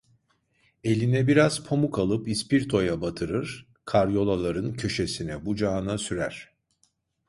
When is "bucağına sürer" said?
5.45-6.51